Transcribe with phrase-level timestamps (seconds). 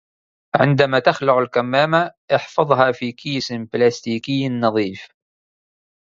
[0.55, 5.09] عندما تخلع الكمامة، احفظها في كيس بلاستيكي نظيف